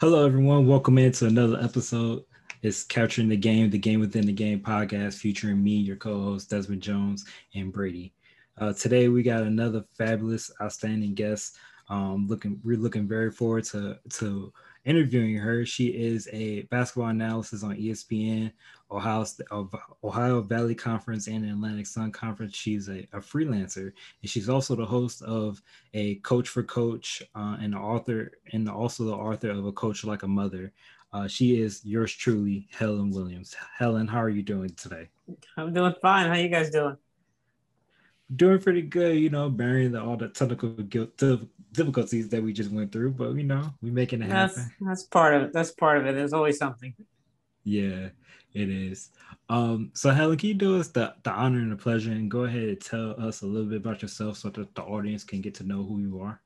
[0.00, 0.66] Hello, everyone.
[0.66, 2.24] Welcome into another episode.
[2.62, 6.48] It's Capturing the Game, the Game Within the Game podcast featuring me, your co host,
[6.48, 8.14] Desmond Jones, and Brady.
[8.56, 11.58] Uh, today, we got another fabulous, outstanding guest.
[11.90, 14.50] Um, looking, we're looking very forward to, to
[14.86, 15.66] interviewing her.
[15.66, 18.52] She is a basketball analyst on ESPN,
[18.90, 22.56] Ohio, of Ohio Valley Conference, and Atlantic Sun Conference.
[22.56, 23.92] She's a, a freelancer,
[24.22, 25.62] and she's also the host of
[25.94, 30.04] a Coach for Coach uh, and the author, and also the author of A Coach
[30.04, 30.72] Like a Mother.
[31.12, 33.56] Uh, she is yours truly, Helen Williams.
[33.76, 35.08] Helen, how are you doing today?
[35.56, 36.28] I'm doing fine.
[36.28, 36.96] How you guys doing?
[38.36, 41.20] Doing pretty good, you know, bearing the, all the technical guilt,
[41.72, 44.72] difficulties that we just went through, but you know, we making it that's, happen.
[44.82, 45.52] That's part of it.
[45.52, 46.14] That's part of it.
[46.14, 46.94] There's always something.
[47.64, 48.10] Yeah,
[48.54, 49.10] it is.
[49.48, 52.44] Um, so Helen, can you do us the, the honor and the pleasure and go
[52.44, 55.54] ahead and tell us a little bit about yourself so that the audience can get
[55.56, 56.40] to know who you are?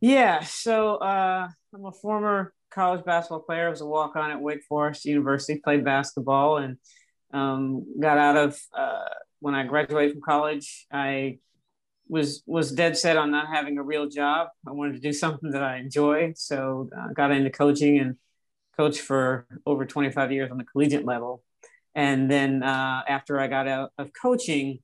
[0.00, 3.68] Yeah, so uh, I'm a former college basketball player.
[3.68, 6.76] I was a walk on at Wake Forest University, played basketball, and
[7.32, 9.04] um, got out of uh,
[9.40, 10.86] when I graduated from college.
[10.92, 11.38] I
[12.08, 14.48] was was dead set on not having a real job.
[14.66, 18.16] I wanted to do something that I enjoy, so uh, got into coaching and
[18.76, 21.42] coached for over 25 years on the collegiate level.
[21.94, 24.80] And then uh, after I got out of coaching,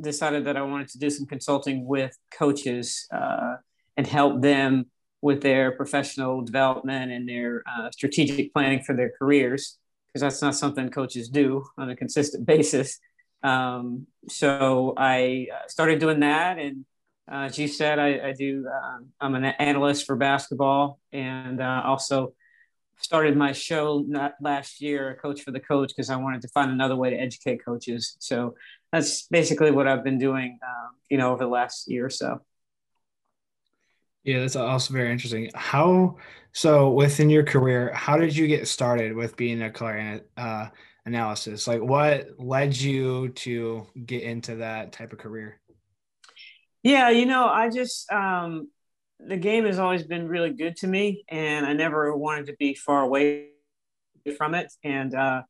[0.00, 3.56] decided that I wanted to do some consulting with coaches uh,
[3.96, 4.86] and help them
[5.20, 10.56] with their professional development and their uh, strategic planning for their careers, because that's not
[10.56, 12.98] something coaches do on a consistent basis.
[13.42, 16.58] Um, so I uh, started doing that.
[16.58, 16.84] And
[17.30, 21.82] uh, as you said, I, I do, um, I'm an analyst for basketball and uh,
[21.84, 22.34] also
[23.02, 26.70] started my show not last year, Coach for the Coach, because I wanted to find
[26.70, 28.16] another way to educate coaches.
[28.20, 28.54] So
[28.92, 32.40] that's basically what I've been doing, um, you know, over the last year or so.
[34.24, 35.50] Yeah, that's also very interesting.
[35.54, 36.16] How
[36.52, 40.68] so within your career, how did you get started with being a color uh,
[41.06, 41.66] analysis?
[41.66, 45.60] Like, what led you to get into that type of career?
[46.82, 48.68] Yeah, you know, I just um,
[49.26, 52.74] the game has always been really good to me, and I never wanted to be
[52.74, 53.48] far away
[54.36, 54.72] from it.
[54.84, 55.42] And uh,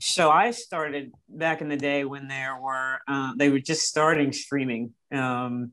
[0.00, 4.32] so I started back in the day when there were uh, they were just starting
[4.32, 4.92] streaming.
[5.12, 5.72] Um,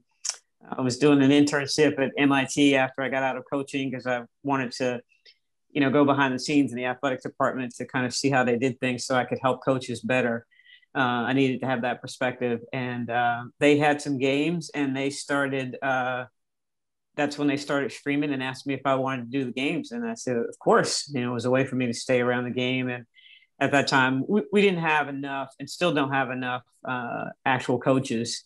[0.68, 4.24] I was doing an internship at MIT after I got out of coaching because I
[4.44, 5.02] wanted to,
[5.72, 8.44] you know, go behind the scenes in the athletic department to kind of see how
[8.44, 10.46] they did things so I could help coaches better.
[10.94, 11.00] Uh,
[11.30, 15.78] I needed to have that perspective, and uh, they had some games, and they started
[15.82, 16.26] uh,
[17.20, 19.92] that's when they started streaming and asked me if I wanted to do the games.
[19.92, 22.22] And I said, of course, you know, it was a way for me to stay
[22.22, 22.88] around the game.
[22.88, 23.04] And
[23.60, 27.78] at that time, we, we didn't have enough and still don't have enough uh, actual
[27.78, 28.46] coaches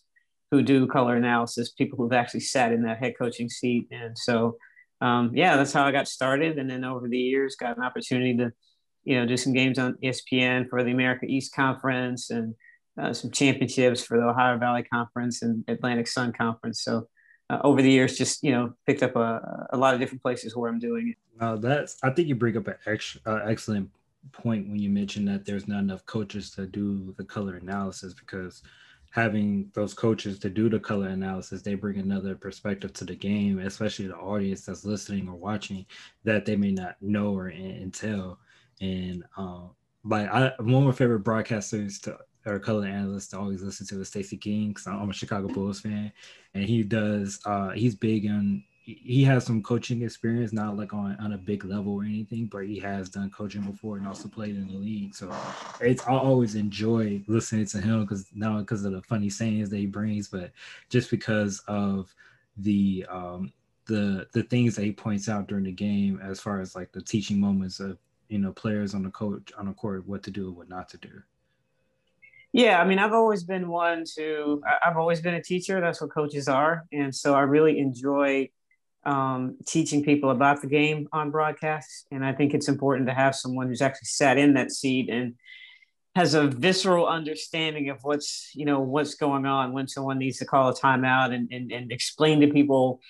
[0.50, 3.86] who do color analysis, people who've actually sat in that head coaching seat.
[3.92, 4.56] And so,
[5.00, 6.58] um, yeah, that's how I got started.
[6.58, 8.52] And then over the years, got an opportunity to,
[9.04, 12.56] you know, do some games on ESPN for the America East Conference and
[13.00, 16.82] uh, some championships for the Ohio Valley Conference and Atlantic Sun Conference.
[16.82, 17.06] So
[17.50, 20.56] uh, over the years just you know picked up a, a lot of different places
[20.56, 21.42] where i'm doing it.
[21.42, 23.88] Uh, that's i think you bring up an ex- uh, excellent
[24.32, 28.62] point when you mention that there's not enough coaches to do the color analysis because
[29.10, 33.58] having those coaches to do the color analysis they bring another perspective to the game
[33.58, 35.84] especially the audience that's listening or watching
[36.24, 37.50] that they may not know or
[37.94, 38.38] tell.
[38.80, 39.70] And um,
[40.04, 44.00] like I, one of my favorite broadcasters to or color analyst to always listen to
[44.00, 46.12] is Stacey King because I'm a Chicago Bulls fan,
[46.54, 47.40] and he does.
[47.44, 48.62] Uh, he's big on.
[48.86, 52.66] He has some coaching experience, not like on, on a big level or anything, but
[52.66, 55.14] he has done coaching before and also played in the league.
[55.14, 55.34] So
[55.80, 59.78] it's I always enjoy listening to him because not because of the funny sayings that
[59.78, 60.52] he brings, but
[60.90, 62.14] just because of
[62.58, 63.52] the um,
[63.86, 67.02] the the things that he points out during the game as far as like the
[67.02, 70.48] teaching moments of you know players on the coach on the court what to do
[70.48, 71.22] and what not to do.
[72.54, 75.80] Yeah, I mean, I've always been one to, I've always been a teacher.
[75.80, 76.84] That's what coaches are.
[76.92, 78.48] And so I really enjoy
[79.04, 82.06] um, teaching people about the game on broadcasts.
[82.12, 85.34] And I think it's important to have someone who's actually sat in that seat and
[86.14, 90.44] has a visceral understanding of what's, you know, what's going on when someone needs to
[90.44, 93.00] call a timeout and, and, and explain to people,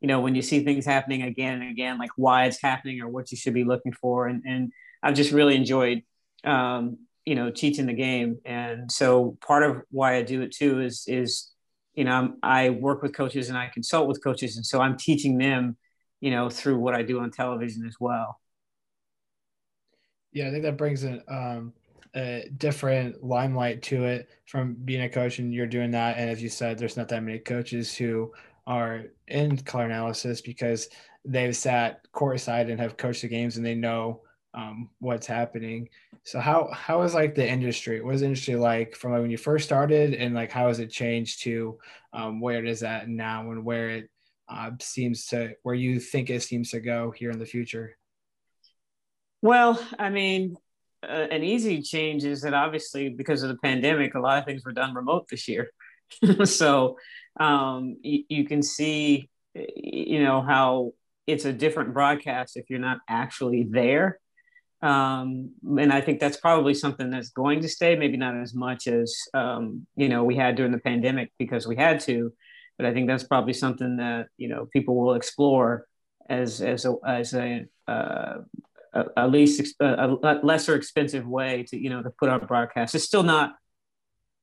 [0.00, 3.08] you know, when you see things happening again and again, like why it's happening or
[3.08, 4.28] what you should be looking for.
[4.28, 4.72] And, and
[5.02, 6.04] I've just really enjoyed
[6.42, 8.38] um, you know teaching the game.
[8.44, 11.50] And so part of why i do it too is is
[11.94, 14.56] you know i work with coaches and i consult with coaches.
[14.56, 15.76] And so i'm teaching them
[16.20, 18.40] you know through what i do on television as well.
[20.32, 21.72] Yeah i think that brings a, um,
[22.14, 26.16] a different limelight to it from being a coach and you're doing that.
[26.16, 28.32] And as you said there's not that many coaches who
[28.66, 30.88] are in color analysis because
[31.24, 34.20] they've sat courtside and have coached the games and they know
[34.54, 35.88] um, what's happening.
[36.22, 38.00] So how how is like the industry?
[38.00, 40.78] What is the industry like from like when you first started, and like how has
[40.78, 41.78] it changed to
[42.12, 44.10] um, where it is at now, and where it
[44.48, 47.96] uh, seems to where you think it seems to go here in the future?
[49.42, 50.56] Well, I mean,
[51.02, 54.64] uh, an easy change is that obviously because of the pandemic, a lot of things
[54.64, 55.70] were done remote this year.
[56.44, 56.96] so
[57.38, 60.92] um, you, you can see, you know, how
[61.26, 64.18] it's a different broadcast if you're not actually there.
[64.84, 68.86] Um, and I think that's probably something that's going to stay, maybe not as much
[68.86, 72.34] as, um, you know, we had during the pandemic because we had to,
[72.76, 75.86] but I think that's probably something that, you know, people will explore
[76.28, 78.42] as, as a, as a, uh,
[78.92, 82.94] a, a least, a, a lesser expensive way to, you know, to put on broadcast.
[82.94, 83.54] It's still not,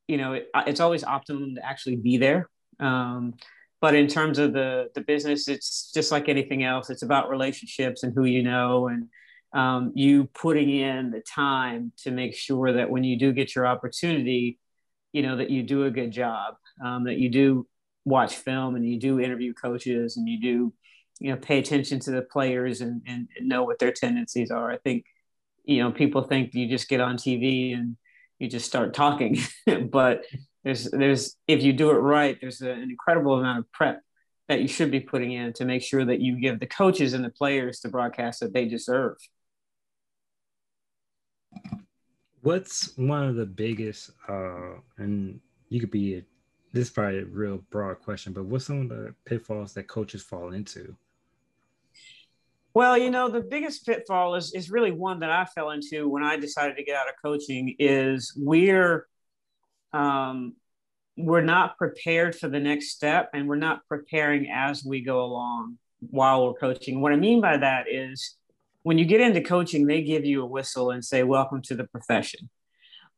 [0.08, 2.50] you know, it, it's always optimum to actually be there.
[2.80, 3.36] Um,
[3.80, 6.90] but in terms of the the business, it's just like anything else.
[6.90, 9.08] It's about relationships and who you know and,
[9.54, 13.68] um, you putting in the time to make sure that when you do get your
[13.68, 14.60] opportunity,
[15.12, 17.68] you know, that you do a good job, um, that you do
[18.06, 20.74] watch film and you do interview coaches and you do,
[21.20, 24.72] you know, pay attention to the players and, and know what their tendencies are.
[24.72, 25.06] I think,
[25.66, 27.98] you know, people think you just get on TV and
[28.40, 29.38] you just start talking,
[29.92, 30.24] but
[30.64, 34.02] there's, there's, if you do it right, there's an incredible amount of prep
[34.48, 37.24] that you should be putting in to make sure that you give the coaches and
[37.24, 39.18] the players the broadcast that they deserve.
[42.42, 45.40] What's one of the biggest, uh, and
[45.70, 46.24] you could be, a,
[46.74, 50.24] this is probably a real broad question, but what's some of the pitfalls that coaches
[50.24, 50.96] fall into?
[52.74, 56.24] Well, you know, the biggest pitfall is is really one that I fell into when
[56.24, 57.76] I decided to get out of coaching.
[57.80, 59.08] Is we're
[59.92, 60.54] um,
[61.18, 65.78] we're not prepared for the next step, and we're not preparing as we go along
[66.00, 67.02] while we're coaching.
[67.02, 68.38] What I mean by that is
[68.84, 71.86] when you get into coaching, they give you a whistle and say, Welcome to the
[71.86, 72.50] profession.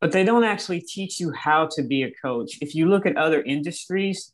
[0.00, 2.58] But they don't actually teach you how to be a coach.
[2.60, 4.32] If you look at other industries,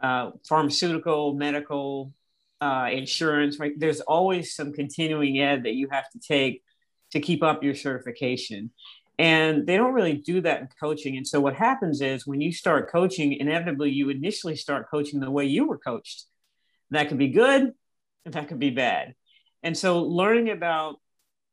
[0.00, 2.12] uh, pharmaceutical, medical,
[2.60, 6.62] uh, insurance, right, there's always some continuing ed that you have to take
[7.12, 8.70] to keep up your certification.
[9.18, 11.16] And they don't really do that in coaching.
[11.16, 15.30] And so what happens is when you start coaching, inevitably you initially start coaching the
[15.30, 16.24] way you were coached.
[16.90, 17.72] That could be good,
[18.24, 19.14] that could be bad.
[19.64, 21.00] And so learning about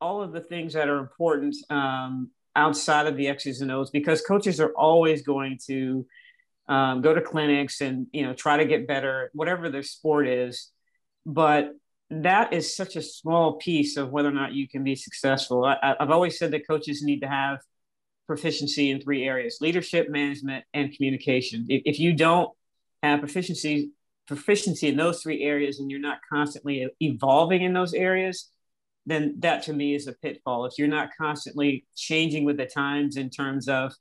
[0.01, 4.21] all of the things that are important um, outside of the X's and O's, because
[4.21, 6.05] coaches are always going to
[6.67, 10.69] um, go to clinics and you know try to get better, whatever their sport is.
[11.25, 11.71] But
[12.09, 15.63] that is such a small piece of whether or not you can be successful.
[15.63, 17.59] I, I've always said that coaches need to have
[18.27, 21.67] proficiency in three areas: leadership, management, and communication.
[21.69, 22.49] If, if you don't
[23.01, 23.91] have proficiency
[24.31, 28.50] proficiency in those three areas and you're not constantly evolving in those areas,
[29.06, 30.66] then that to me is a pitfall.
[30.66, 33.94] If you're not constantly changing with the times in terms of,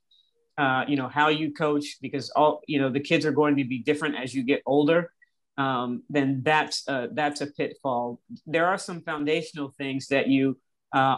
[0.56, 3.64] uh, you know, how you coach, because all, you know, the kids are going to
[3.64, 5.10] be different as you get older,
[5.58, 8.20] um, then that's, uh, that's a pitfall.
[8.46, 10.58] There are some foundational things that you
[10.94, 11.16] uh,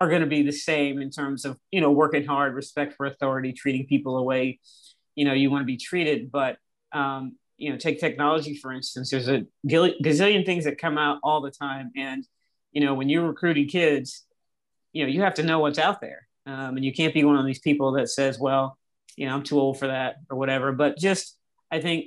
[0.00, 3.06] are going to be the same in terms of, you know, working hard, respect for
[3.06, 4.58] authority, treating people the way
[5.14, 6.56] you know, you want to be treated, but
[6.92, 9.10] um, you know, take technology for instance.
[9.10, 12.26] There's a gazillion things that come out all the time, and
[12.72, 14.24] you know, when you're recruiting kids,
[14.92, 17.36] you know, you have to know what's out there, um, and you can't be one
[17.36, 18.78] of these people that says, "Well,
[19.16, 20.72] you know, I'm too old for that" or whatever.
[20.72, 21.36] But just,
[21.70, 22.06] I think,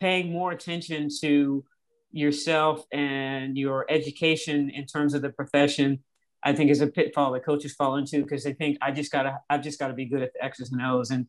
[0.00, 1.64] paying more attention to
[2.12, 6.04] yourself and your education in terms of the profession
[6.44, 9.40] I think is a pitfall that coaches fall into because they think I just gotta
[9.48, 11.26] I've just gotta be good at the X's and O's and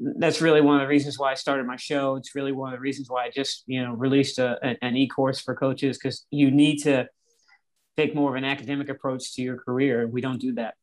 [0.00, 2.16] that's really one of the reasons why I started my show.
[2.16, 5.40] It's really one of the reasons why I just, you know, released a, an e-course
[5.40, 7.08] for coaches because you need to
[7.96, 10.06] take more of an academic approach to your career.
[10.06, 10.74] We don't do that.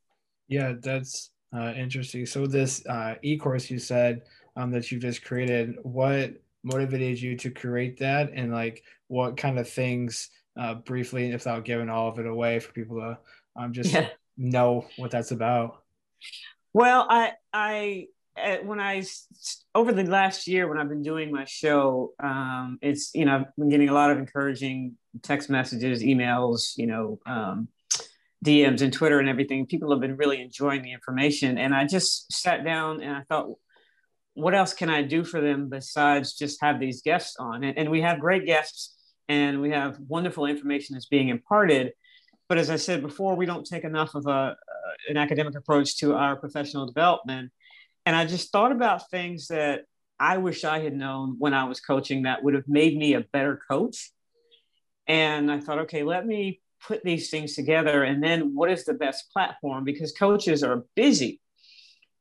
[0.50, 2.26] Yeah, that's uh, interesting.
[2.26, 4.24] So this uh, e-course you said
[4.58, 9.58] um, that you just created, what motivated you to create that, and like what kind
[9.58, 10.30] of things,
[10.60, 13.18] uh, briefly, without giving all of it away, for people to
[13.56, 14.10] um, just yeah.
[14.38, 15.84] know what that's about?
[16.74, 18.08] Well, I I
[18.64, 19.04] when I
[19.74, 23.56] over the last year when I've been doing my show, um, it's you know I've
[23.58, 27.70] been getting a lot of encouraging text messages, emails, you know, um,
[28.44, 29.66] DMs and Twitter and everything.
[29.66, 33.52] People have been really enjoying the information, and I just sat down and I thought,
[34.34, 37.64] what else can I do for them besides just have these guests on?
[37.64, 38.96] And, and we have great guests,
[39.30, 41.94] and we have wonderful information that's being imparted.
[42.50, 44.54] But as I said before, we don't take enough of a uh,
[45.08, 47.52] an academic approach to our professional development
[48.06, 49.86] and I just thought about things that
[50.20, 53.22] I wish I had known when I was coaching that would have made me a
[53.22, 54.12] better coach.
[55.08, 58.04] And I thought, okay, let me put these things together.
[58.04, 59.84] And then what is the best platform?
[59.84, 61.42] Because coaches are busy.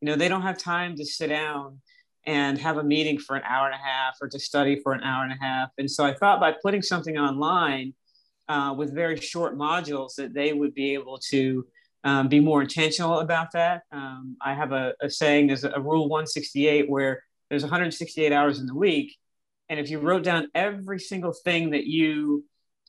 [0.01, 1.81] You know, they don't have time to sit down
[2.27, 5.03] and have a meeting for an hour and a half or to study for an
[5.03, 5.71] hour and a half.
[5.79, 7.95] And so I thought by putting something online
[8.49, 11.67] uh, with very short modules that they would be able to
[12.05, 13.83] um, be more intentional about that.
[13.91, 18.67] Um, I have a, a, saying, there's a, rule 168 where there's 168 hours in
[18.67, 19.17] the week.
[19.71, 22.45] And if you wrote down every single thing that you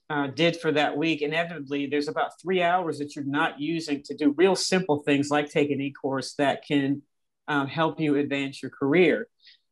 [0.09, 4.15] uh, did for that week, inevitably there's about three hours that you're not using to
[4.15, 7.01] do real simple things like take an e-course that can
[7.47, 9.27] um, help you advance your career.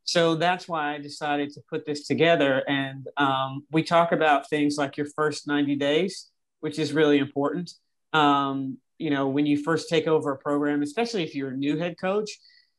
[0.05, 2.63] So that's why I decided to put this together.
[2.67, 6.29] And um, we talk about things like your first 90 days,
[6.61, 7.71] which is really important.
[8.13, 11.77] Um, you know, when you first take over a program, especially if you're a new
[11.77, 12.29] head coach,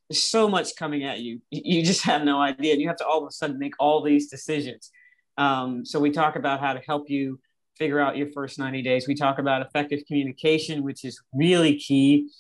[0.09, 1.41] there's so much coming at you.
[1.51, 2.77] You just have no idea.
[2.77, 4.91] You have to all of a sudden make all these decisions.
[5.39, 7.41] Um, so we talk about how to help you
[7.77, 9.09] figure out your first 90 days.
[9.09, 12.31] We talk about effective communication, which is really key.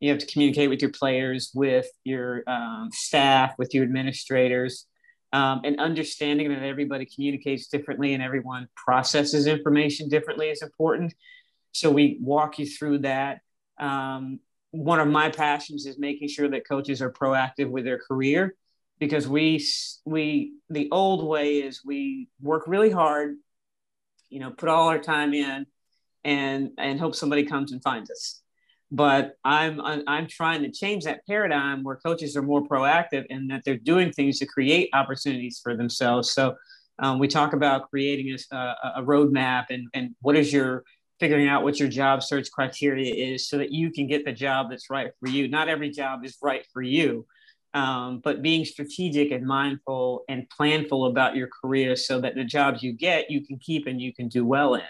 [0.00, 4.86] You have to communicate with your players, with your um, staff, with your administrators,
[5.32, 11.14] um, and understanding that everybody communicates differently and everyone processes information differently is important.
[11.74, 13.40] So we walk you through that.
[13.78, 14.38] Um,
[14.70, 18.54] one of my passions is making sure that coaches are proactive with their career
[18.98, 19.64] because we
[20.04, 23.36] we the old way is we work really hard
[24.30, 25.66] you know put all our time in
[26.24, 28.40] and and hope somebody comes and finds us
[28.90, 33.62] but i'm i'm trying to change that paradigm where coaches are more proactive and that
[33.64, 36.54] they're doing things to create opportunities for themselves so
[37.00, 38.56] um, we talk about creating a,
[38.96, 40.84] a roadmap and and what is your
[41.20, 44.68] figuring out what your job search criteria is so that you can get the job
[44.70, 45.48] that's right for you.
[45.48, 47.26] Not every job is right for you,
[47.72, 52.82] um, but being strategic and mindful and planful about your career so that the jobs
[52.82, 54.82] you get, you can keep and you can do well in.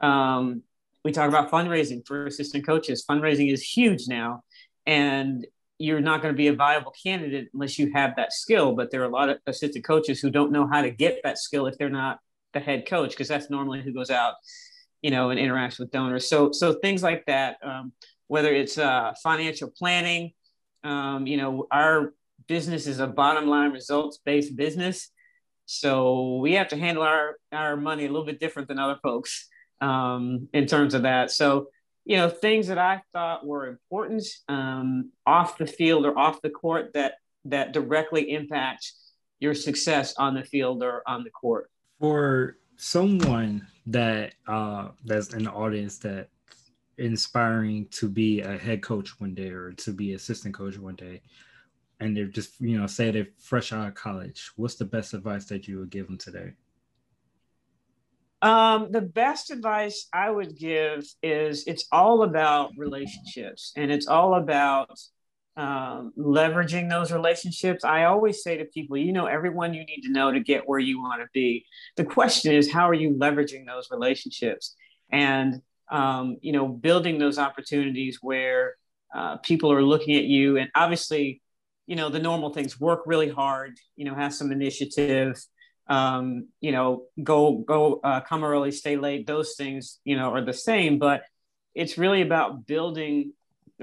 [0.00, 0.62] Um,
[1.04, 3.04] we talk about fundraising for assistant coaches.
[3.08, 4.42] Fundraising is huge now,
[4.86, 5.46] and
[5.78, 8.74] you're not going to be a viable candidate unless you have that skill.
[8.74, 11.38] But there are a lot of assistant coaches who don't know how to get that
[11.38, 12.20] skill if they're not
[12.54, 14.34] the head coach, because that's normally who goes out
[15.04, 16.26] you know, and interacts with donors.
[16.30, 17.92] So, so things like that, um,
[18.28, 20.32] whether it's uh, financial planning,
[20.82, 22.14] um, you know, our
[22.48, 25.10] business is a bottom line results based business.
[25.66, 29.46] So we have to handle our, our money a little bit different than other folks
[29.82, 31.30] um, in terms of that.
[31.30, 31.68] So,
[32.06, 36.48] you know, things that I thought were important um, off the field or off the
[36.48, 38.90] court that that directly impact
[39.38, 41.70] your success on the field or on the court.
[42.00, 46.28] For someone that uh that's the audience that
[46.98, 51.20] inspiring to be a head coach one day or to be assistant coach one day
[52.00, 55.46] and they're just you know say they're fresh out of college what's the best advice
[55.46, 56.52] that you would give them today?
[58.42, 64.34] Um, the best advice i would give is it's all about relationships and it's all
[64.34, 64.98] about
[65.56, 67.84] um, leveraging those relationships.
[67.84, 70.80] I always say to people, you know, everyone you need to know to get where
[70.80, 71.64] you want to be.
[71.96, 74.74] The question is, how are you leveraging those relationships
[75.12, 78.74] and, um, you know, building those opportunities where
[79.14, 81.40] uh, people are looking at you and obviously,
[81.86, 85.40] you know, the normal things work really hard, you know, have some initiative,
[85.86, 89.26] um, you know, go, go, uh, come early, stay late.
[89.26, 91.22] Those things, you know, are the same, but
[91.74, 93.34] it's really about building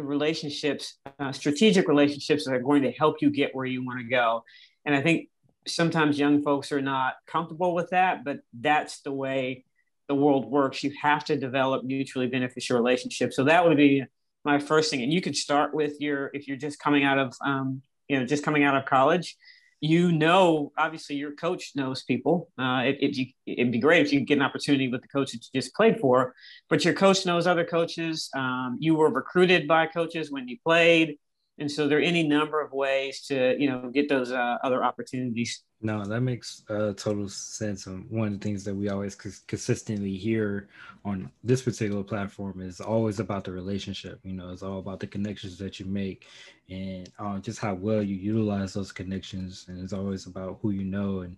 [0.02, 4.06] relationships, uh, strategic relationships that are going to help you get where you want to
[4.06, 4.44] go.
[4.86, 5.30] And I think
[5.68, 9.64] sometimes young folks are not comfortable with that, but that's the way
[10.08, 10.84] the world works.
[10.84, 13.36] You have to develop mutually beneficial relationships.
[13.36, 14.04] So that would be
[14.44, 15.04] my first thing.
[15.04, 18.26] And you could start with your, if you're just coming out of, um, you know,
[18.26, 19.38] just coming out of college,
[19.82, 22.50] you know, obviously your coach knows people.
[22.58, 25.44] Uh, it, it, it'd be great if you get an opportunity with the coach that
[25.44, 26.36] you just played for,
[26.70, 28.30] but your coach knows other coaches.
[28.36, 31.18] Um, you were recruited by coaches when you played.
[31.62, 34.84] And so there are any number of ways to, you know, get those uh, other
[34.84, 35.62] opportunities.
[35.80, 37.86] No, that makes uh, total sense.
[37.86, 40.70] And one of the things that we always consistently hear
[41.06, 44.20] on this particular platform is always about the relationship.
[44.24, 46.26] You know, it's all about the connections that you make
[46.68, 49.66] and uh, just how well you utilize those connections.
[49.68, 51.38] And it's always about who you know and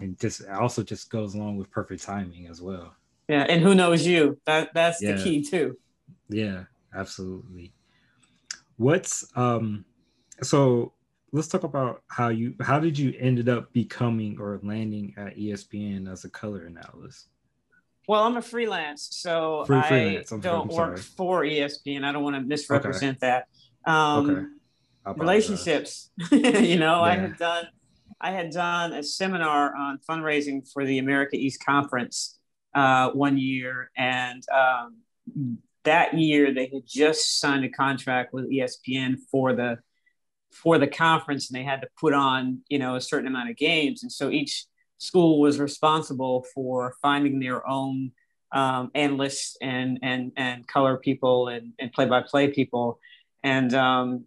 [0.00, 2.94] and just also just goes along with perfect timing as well.
[3.28, 4.38] Yeah, and who knows you?
[4.46, 5.16] That that's yeah.
[5.16, 5.76] the key too.
[6.28, 7.72] Yeah, absolutely.
[8.78, 9.84] What's um
[10.42, 10.92] so
[11.32, 16.10] let's talk about how you how did you ended up becoming or landing at ESPN
[16.10, 17.28] as a color analyst?
[18.06, 20.32] Well, I'm a freelance, so Free freelance.
[20.32, 22.04] I don't work for ESPN.
[22.04, 23.42] I don't want to misrepresent okay.
[23.84, 23.90] that.
[23.90, 24.58] Um,
[25.06, 25.20] okay.
[25.20, 27.00] Relationships, you know, yeah.
[27.02, 27.64] I had done
[28.20, 32.38] I had done a seminar on fundraising for the America East Conference
[32.74, 35.58] uh, one year, and um,
[35.88, 39.78] that year they had just signed a contract with ESPN for the
[40.52, 43.56] for the conference, and they had to put on you know a certain amount of
[43.56, 44.66] games, and so each
[44.98, 48.12] school was responsible for finding their own
[48.52, 53.00] um, analysts and and and color people and and play by play people,
[53.42, 54.26] and um,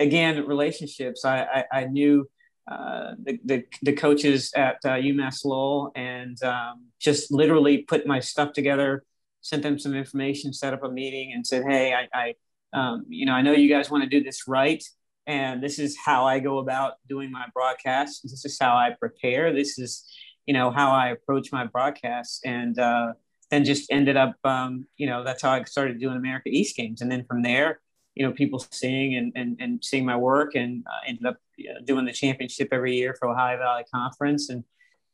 [0.00, 1.24] again relationships.
[1.24, 2.26] I I, I knew.
[2.68, 8.18] Uh, the, the, the, coaches at uh, UMass Lowell and um, just literally put my
[8.18, 9.04] stuff together,
[9.46, 12.34] sent them some information, set up a meeting, and said, "Hey, I, I
[12.72, 14.82] um, you know, I know you guys want to do this right,
[15.26, 18.22] and this is how I go about doing my broadcast.
[18.24, 19.52] This is how I prepare.
[19.52, 20.04] This is,
[20.46, 23.12] you know, how I approach my broadcasts, and uh,
[23.50, 27.00] then just ended up, um, you know, that's how I started doing America East games,
[27.00, 27.80] and then from there,
[28.16, 31.72] you know, people seeing and and, and seeing my work, and uh, ended up you
[31.72, 34.64] know, doing the championship every year for Ohio Valley Conference, and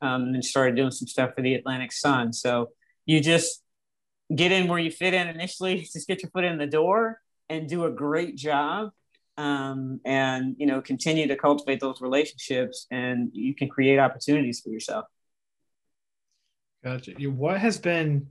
[0.00, 2.32] um, and started doing some stuff for the Atlantic Sun.
[2.32, 2.70] So
[3.06, 3.61] you just
[4.34, 7.68] get in where you fit in initially, just get your foot in the door and
[7.68, 8.90] do a great job.
[9.38, 14.68] Um, and you know continue to cultivate those relationships and you can create opportunities for
[14.68, 15.06] yourself
[16.84, 18.28] gotcha what has been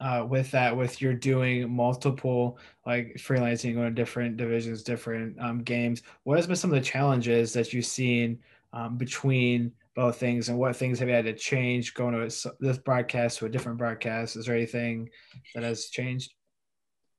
[0.00, 6.02] uh, with that with you're doing multiple like freelancing on different divisions different um, games
[6.22, 8.38] what has been some of the challenges that you've seen
[8.72, 12.78] um, between both things and what things have you had to change going to this
[12.78, 14.36] broadcast to a different broadcast.
[14.36, 15.08] Is there anything
[15.54, 16.32] that has changed?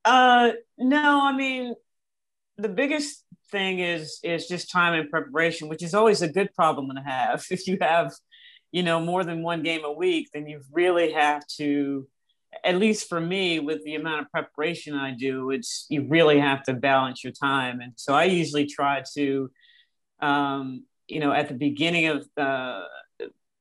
[0.03, 1.73] Uh no i mean
[2.57, 6.89] the biggest thing is is just time and preparation which is always a good problem
[6.95, 7.45] to have.
[7.51, 8.13] If you have
[8.71, 12.07] you know more than one game a week then you really have to
[12.63, 16.63] at least for me with the amount of preparation i do it's you really have
[16.63, 17.79] to balance your time.
[17.79, 19.49] And so i usually try to
[20.21, 22.83] um, you know, at the beginning of uh,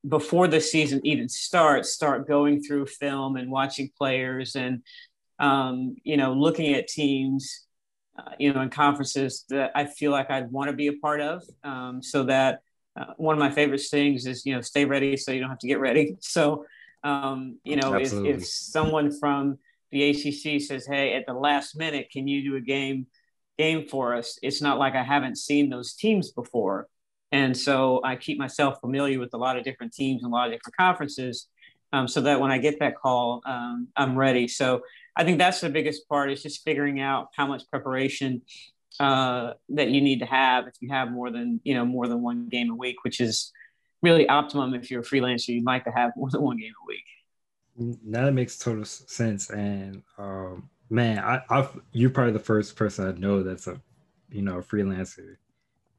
[0.06, 4.82] before the season even starts, start going through film and watching players and,
[5.38, 7.66] um, you know, looking at teams,
[8.18, 11.20] uh, you know, in conferences that I feel like I'd want to be a part
[11.20, 11.42] of.
[11.62, 12.60] Um, so that
[12.96, 15.58] uh, one of my favorite things is, you know, stay ready so you don't have
[15.60, 16.16] to get ready.
[16.20, 16.66] So,
[17.02, 19.58] um, you know, if, if someone from
[19.90, 23.06] the ACC says, hey, at the last minute, can you do a game?
[23.56, 26.88] game for us it's not like i haven't seen those teams before
[27.34, 30.46] and so I keep myself familiar with a lot of different teams and a lot
[30.46, 31.48] of different conferences
[31.92, 34.46] um, so that when I get that call, um, I'm ready.
[34.46, 34.82] So
[35.16, 38.42] I think that's the biggest part is just figuring out how much preparation
[39.00, 42.22] uh, that you need to have if you have more than, you know, more than
[42.22, 43.50] one game a week, which is
[44.00, 46.86] really optimum if you're a freelancer, you'd like to have more than one game a
[46.86, 47.98] week.
[48.04, 49.50] Now that makes total sense.
[49.50, 53.80] And um, man, I, I've, you're probably the first person I know that's a,
[54.30, 55.36] you know, a freelancer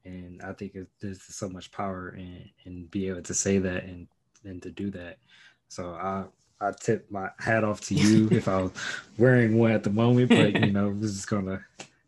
[0.06, 3.84] and I think it, there's so much power in in be able to say that
[3.84, 4.06] and
[4.44, 5.18] and to do that.
[5.68, 6.24] So I
[6.60, 8.72] I tip my hat off to you if I was
[9.18, 11.60] wearing one at the moment, but you know, I was just gonna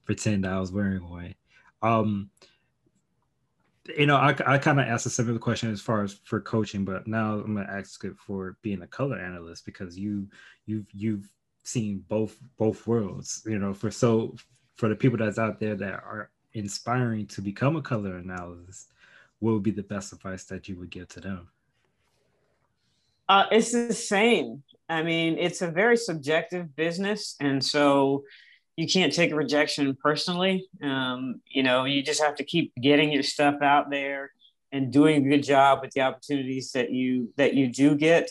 [0.05, 1.35] pretend I was wearing one.
[1.83, 2.31] Um,
[3.97, 6.85] you know, I, I kind of asked a similar question as far as for coaching,
[6.85, 10.29] but now I'm gonna ask it for being a color analyst because you
[10.67, 11.29] you've you've
[11.65, 13.43] seen both both worlds.
[13.45, 14.37] You know, for so
[14.77, 18.93] for the people that's out there that are inspiring to become a color analyst,
[19.41, 21.49] what would be the best advice that you would give to them?
[23.29, 24.63] Uh, it's the same.
[24.89, 28.25] I mean, it's a very subjective business, and so
[28.77, 30.67] you can't take rejection personally.
[30.83, 34.31] Um, you know, you just have to keep getting your stuff out there
[34.73, 38.31] and doing a good job with the opportunities that you that you do get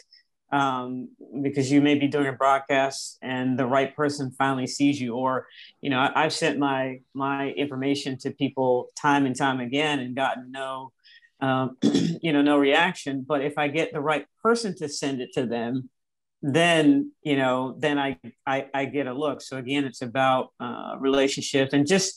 [0.51, 1.09] um,
[1.41, 5.47] because you may be doing a broadcast and the right person finally sees you or
[5.81, 10.15] you know I, have sent my my information to people time and time again and
[10.15, 10.91] gotten no
[11.41, 13.25] um, you know no reaction.
[13.27, 15.89] But if i get the right person to send it to them
[16.43, 19.41] then you know then i i, I get a look.
[19.41, 22.15] So again it's about uh, relationships and just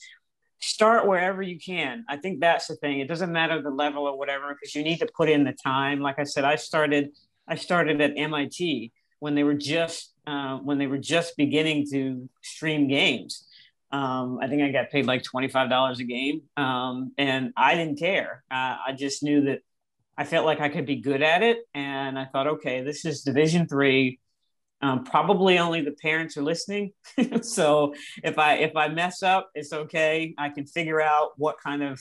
[0.62, 2.04] start wherever you can.
[2.06, 3.00] I think that's the thing.
[3.00, 6.00] It doesn't matter the level or whatever because you need to put in the time.
[6.00, 7.10] Like i said i started
[7.48, 12.28] I started at MIT when they were just uh, when they were just beginning to
[12.42, 13.46] stream games.
[13.92, 17.74] Um, I think I got paid like twenty five dollars a game, um, and I
[17.74, 18.44] didn't care.
[18.50, 19.60] Uh, I just knew that
[20.16, 23.22] I felt like I could be good at it, and I thought, okay, this is
[23.22, 24.20] Division three.
[24.82, 26.92] Um, probably only the parents are listening,
[27.42, 30.34] so if I if I mess up, it's okay.
[30.38, 32.00] I can figure out what kind of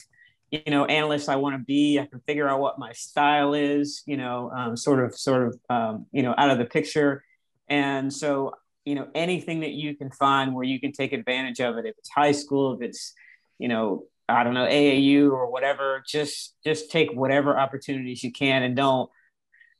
[0.50, 1.98] you know analyst I want to be.
[1.98, 4.02] I can figure out what my style is.
[4.06, 7.24] You know, um, sort of sort of um, you know out of the picture.
[7.68, 11.76] And so you know anything that you can find where you can take advantage of
[11.76, 11.86] it.
[11.86, 13.14] If it's high school, if it's
[13.58, 18.62] you know I don't know AAU or whatever, just just take whatever opportunities you can
[18.62, 19.10] and don't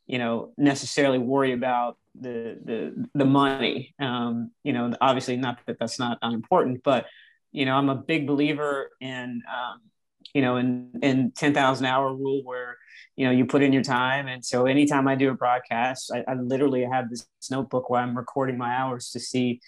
[0.06, 3.94] you know necessarily worry about the the the money.
[3.98, 7.06] Um, you know, obviously not that that's not unimportant, but
[7.52, 9.80] you know, I'm a big believer in um,
[10.34, 12.76] you know in in ten thousand hour rule where
[13.16, 16.24] you know you put in your time, and so anytime I do a broadcast, I,
[16.28, 19.60] I literally have this notebook where I'm recording my hours to see.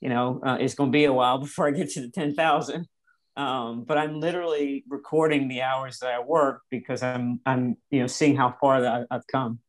[0.00, 2.34] You know, uh, it's going to be a while before I get to the ten
[2.34, 2.88] thousand.
[3.36, 8.06] Um, but I'm literally recording the hours that I work because I'm I'm you know
[8.06, 9.60] seeing how far that I've come.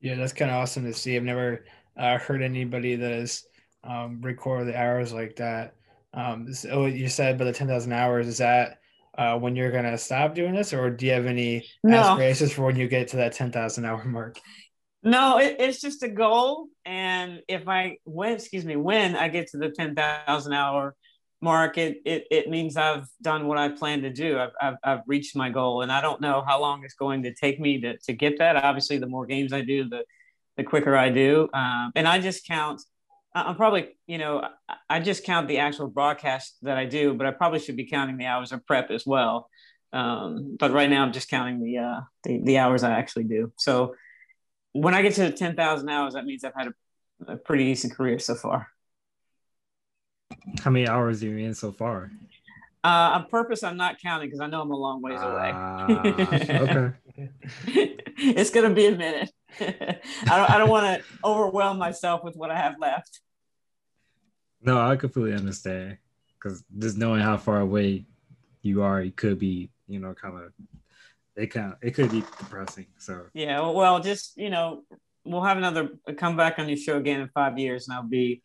[0.00, 1.16] Yeah, that's kind of awesome to see.
[1.16, 1.64] I've never
[1.96, 3.44] uh, heard anybody that has
[3.82, 5.74] um, record the hours like that.
[6.12, 8.78] Um, so you said by the 10,000 hours, is that
[9.18, 11.98] uh, when you're going to stop doing this or do you have any no.
[11.98, 14.38] aspirations for when you get to that 10,000 hour mark?
[15.02, 16.68] No, it, it's just a goal.
[16.84, 20.96] And if I, when, excuse me, when I get to the 10,000 hour
[21.40, 24.38] mark, it, it, it means I've done what I plan to do.
[24.38, 27.34] I've, I've, I've, reached my goal and I don't know how long it's going to
[27.34, 28.56] take me to, to get that.
[28.56, 30.04] Obviously the more games I do, the,
[30.56, 31.48] the quicker I do.
[31.52, 32.80] Um, and I just count,
[33.34, 34.46] I'm probably, you know,
[34.88, 38.16] I just count the actual broadcast that I do, but I probably should be counting
[38.16, 39.50] the hours of prep as well.
[39.92, 43.52] Um, but right now I'm just counting the, uh, the, the hours I actually do.
[43.56, 43.94] So
[44.72, 48.18] when I get to 10,000 hours, that means I've had a, a pretty decent career
[48.18, 48.68] so far.
[50.62, 52.10] How many hours are you in so far?
[52.84, 55.52] Uh, on purpose, I'm not counting because I know I'm a long ways away.
[55.54, 56.02] Uh,
[56.60, 56.92] okay.
[58.18, 59.32] it's gonna be a minute.
[59.60, 60.50] I don't.
[60.50, 63.20] I don't want to overwhelm myself with what I have left.
[64.60, 65.98] No, I completely understand
[66.34, 68.06] because just knowing how far away
[68.62, 70.52] you are, it could be, you know, kind of.
[71.36, 72.86] It kind of, it could be depressing.
[72.98, 74.84] So yeah, well, just you know,
[75.24, 78.42] we'll have another come back on your show again in five years, and I'll be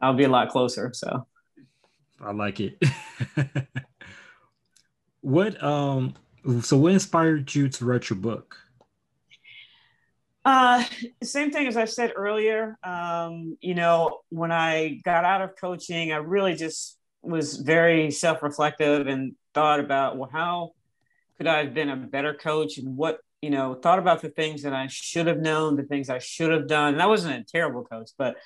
[0.00, 0.90] I'll be a lot closer.
[0.92, 1.26] So
[2.20, 2.82] I like it.
[5.20, 6.14] what um
[6.62, 8.56] so what inspired you to write your book?
[10.44, 10.84] Uh
[11.22, 12.76] same thing as I said earlier.
[12.82, 19.06] Um, you know, when I got out of coaching, I really just was very self-reflective
[19.06, 20.72] and thought about well, how
[21.38, 24.62] could I have been a better coach and what you know, thought about the things
[24.62, 26.94] that I should have known, the things I should have done.
[26.94, 28.36] And I wasn't a terrible coach, but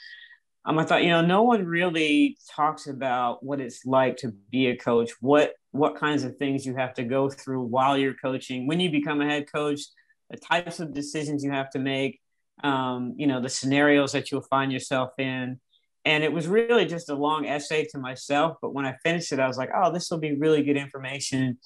[0.65, 4.69] um, I thought, you know, no one really talks about what it's like to be
[4.69, 8.67] a coach, what what kinds of things you have to go through while you're coaching,
[8.67, 9.81] when you become a head coach,
[10.31, 12.21] the types of decisions you have to make,
[12.65, 15.61] um, you know, the scenarios that you'll find yourself in.
[16.05, 18.57] And it was really just a long essay to myself.
[18.62, 21.59] But when I finished it, I was like, oh, this will be really good information,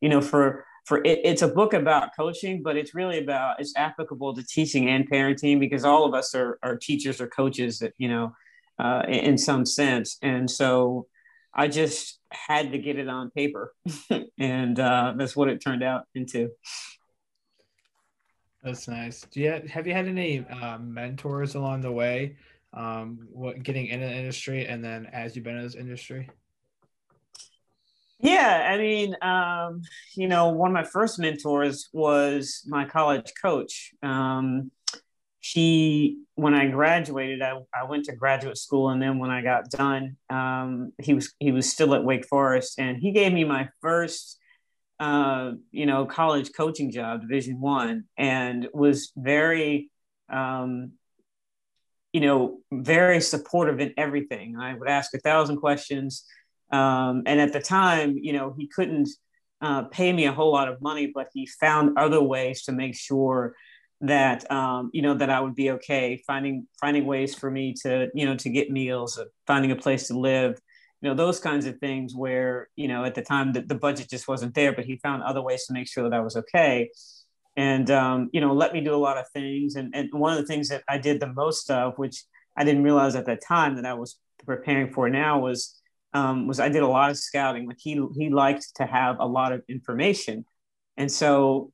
[0.00, 3.74] you know, for for it, it's a book about coaching, but it's really about it's
[3.76, 7.92] applicable to teaching and parenting because all of us are, are teachers or coaches that
[7.98, 8.32] you know
[8.78, 10.18] uh, in some sense.
[10.22, 11.06] And so
[11.54, 13.74] I just had to get it on paper,
[14.38, 16.50] and uh, that's what it turned out into.
[18.62, 19.22] That's nice.
[19.30, 22.36] Do you have have you had any uh, mentors along the way,
[22.72, 26.30] um, what getting in the industry, and then as you've been in this industry?
[28.20, 29.82] Yeah, I mean, um,
[30.14, 33.92] you know, one of my first mentors was my college coach.
[34.00, 34.70] Um,
[35.40, 39.70] he, when I graduated, I, I went to graduate school, and then when I got
[39.70, 43.68] done, um, he was he was still at Wake Forest, and he gave me my
[43.80, 44.38] first,
[45.02, 49.90] uh, you know, college coaching job, Division One, and was very,
[50.30, 50.92] um,
[52.12, 54.56] you know, very supportive in everything.
[54.56, 56.24] I would ask a thousand questions
[56.72, 59.10] um, and at the time, you know, he couldn't
[59.60, 62.96] uh, pay me a whole lot of money, but he found other ways to make
[62.96, 63.54] sure
[64.00, 66.20] that um, you know that I would be okay.
[66.26, 70.18] Finding finding ways for me to you know to get meals, finding a place to
[70.18, 70.58] live,
[71.02, 72.14] you know those kinds of things.
[72.14, 75.22] Where you know at the time that the budget just wasn't there, but he found
[75.22, 76.90] other ways to make sure that I was okay
[77.54, 80.38] and um, you know let me do a lot of things and, and one of
[80.38, 82.24] the things that i did the most of which
[82.56, 85.78] i didn't realize at the time that i was preparing for now was
[86.14, 87.66] um, was I did a lot of scouting.
[87.66, 90.44] Like he he liked to have a lot of information,
[90.96, 91.72] and so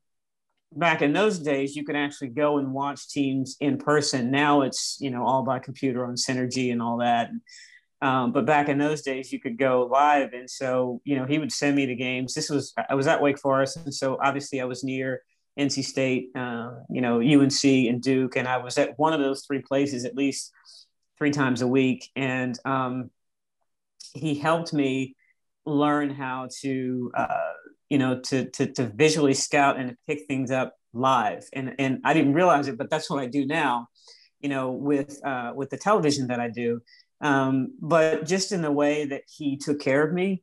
[0.74, 4.30] back in those days, you could actually go and watch teams in person.
[4.30, 7.30] Now it's you know all by computer on Synergy and all that.
[8.00, 11.38] Um, but back in those days, you could go live, and so you know he
[11.38, 12.32] would send me the games.
[12.32, 15.22] This was I was at Wake Forest, and so obviously I was near
[15.58, 19.44] NC State, uh, you know UNC and Duke, and I was at one of those
[19.44, 20.52] three places at least
[21.18, 23.10] three times a week, and um,
[24.14, 25.16] he helped me
[25.66, 27.52] learn how to uh,
[27.90, 31.44] you know to, to to visually scout and pick things up live.
[31.52, 33.88] And and I didn't realize it but that's what I do now
[34.40, 36.80] you know with uh, with the television that I do
[37.20, 40.42] um, but just in the way that he took care of me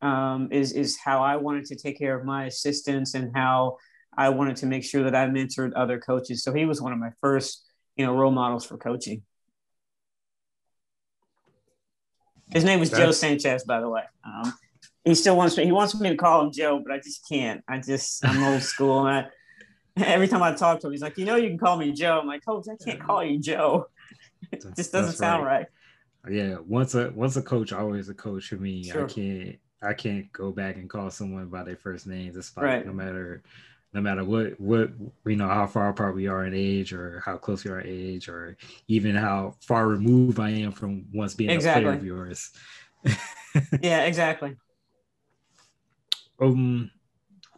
[0.00, 3.78] um, is is how I wanted to take care of my assistants and how
[4.16, 6.98] I wanted to make sure that I mentored other coaches so he was one of
[6.98, 7.64] my first
[7.96, 9.22] you know, role models for coaching.
[12.50, 13.02] His name was That's...
[13.02, 14.02] Joe Sanchez, by the way.
[14.24, 14.52] Um,
[15.04, 15.64] he still wants me.
[15.64, 17.62] He wants me to call him Joe, but I just can't.
[17.68, 19.26] I just I'm old school, and
[19.96, 21.92] I, every time I talk to him, he's like, "You know, you can call me
[21.92, 23.86] Joe." I'm like, "Coach, I can't call you Joe.
[24.52, 25.58] it just doesn't sound right.
[25.58, 25.66] right.
[26.28, 28.84] Yeah, once a once a coach, always a coach for me.
[28.84, 29.04] Sure.
[29.04, 32.32] I can't I can't go back and call someone by their first name.
[32.32, 32.86] Despite right.
[32.86, 33.42] no matter
[33.92, 34.90] no matter what what
[35.26, 37.88] you know how far apart we are in age or how close we are in
[37.88, 38.56] age or
[38.88, 41.82] even how far removed I am from once being exactly.
[41.82, 42.50] a player of yours.
[43.82, 44.56] yeah, exactly.
[46.40, 46.90] Um,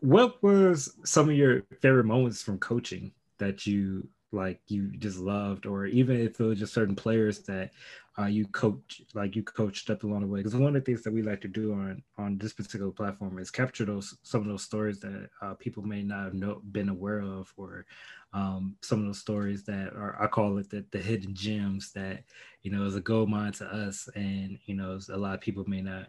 [0.00, 5.66] what was some of your favorite moments from coaching that you like you just loved,
[5.66, 7.70] or even if it was just certain players that
[8.18, 10.40] uh, you coach like you coached up along the way.
[10.40, 13.38] Because one of the things that we like to do on on this particular platform
[13.38, 16.88] is capture those some of those stories that uh, people may not have know, been
[16.88, 17.86] aware of or
[18.32, 22.24] um, some of those stories that are i call it the, the hidden gems that
[22.62, 24.08] you know is a gold mine to us.
[24.14, 26.08] And you know a lot of people may not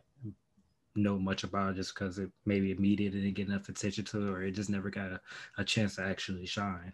[0.96, 4.44] know much about just because it maybe immediate didn't get enough attention to it or
[4.44, 5.20] it just never got a,
[5.58, 6.94] a chance to actually shine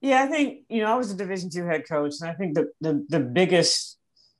[0.00, 2.54] yeah, I think you know I was a Division two head coach, and I think
[2.54, 3.98] the, the the biggest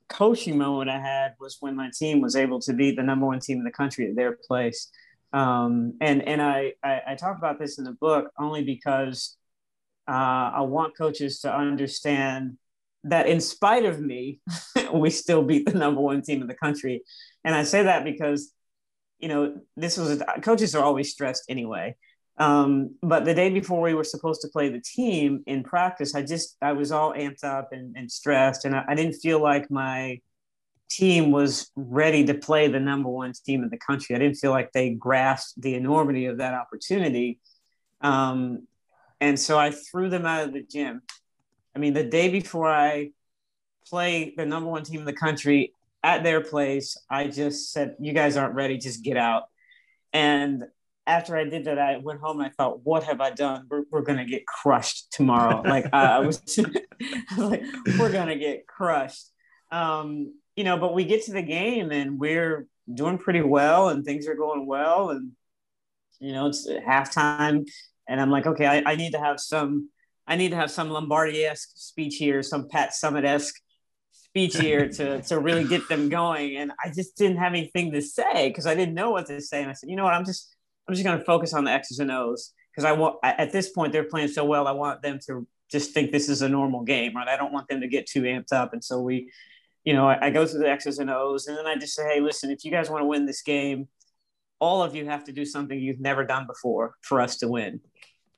[0.08, 3.40] coaching moment I had was when my team was able to beat the number one
[3.40, 4.90] team in the country at their place.
[5.32, 9.36] Um, and and I, I, I talk about this in the book only because
[10.06, 12.58] uh, I want coaches to understand
[13.04, 14.40] that in spite of me,
[14.92, 17.02] we still beat the number one team in the country.
[17.44, 18.52] And I say that because
[19.18, 21.96] you know this was a, coaches are always stressed anyway.
[22.36, 26.22] Um, but the day before we were supposed to play the team in practice, I
[26.22, 29.70] just I was all amped up and, and stressed, and I, I, didn't feel like
[29.70, 30.18] my
[30.90, 34.16] team was ready to play the number one team in the country.
[34.16, 37.38] I didn't feel like they grasped the enormity of that opportunity,
[38.00, 38.66] um,
[39.20, 41.02] and so I threw them out of the gym.
[41.76, 43.10] I mean, the day before I
[43.86, 48.12] play the number one team in the country at their place, I just said, "You
[48.12, 48.76] guys aren't ready.
[48.76, 49.44] Just get out."
[50.12, 50.64] And
[51.06, 53.66] after I did that, I went home and I thought, what have I done?
[53.68, 55.62] We're, we're going to get crushed tomorrow.
[55.62, 56.40] like I was,
[57.36, 57.62] like,
[57.98, 59.30] we're going to get crushed.
[59.70, 64.04] Um, you know, but we get to the game and we're doing pretty well and
[64.04, 65.10] things are going well.
[65.10, 65.32] And,
[66.20, 67.66] you know, it's halftime
[68.08, 69.90] and I'm like, okay, I, I need to have some,
[70.26, 73.54] I need to have some Lombardi-esque speech here, some Pat Summitt-esque
[74.12, 76.56] speech here to, to really get them going.
[76.56, 79.60] And I just didn't have anything to say because I didn't know what to say.
[79.60, 80.53] And I said, you know what, I'm just,
[80.86, 83.70] I'm just going to focus on the X's and O's because I want at this
[83.70, 84.66] point they're playing so well.
[84.66, 87.28] I want them to just think this is a normal game, right?
[87.28, 88.72] I don't want them to get too amped up.
[88.72, 89.30] And so we,
[89.84, 92.04] you know, I, I go through the X's and O's, and then I just say,
[92.04, 93.88] hey, listen, if you guys want to win this game,
[94.60, 97.80] all of you have to do something you've never done before for us to win.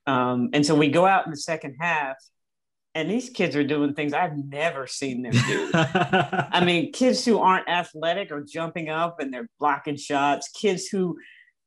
[0.07, 2.17] Um, and so we go out in the second half,
[2.95, 5.71] and these kids are doing things I've never seen them do.
[5.75, 10.49] I mean, kids who aren't athletic are jumping up and they're blocking shots.
[10.49, 11.19] Kids who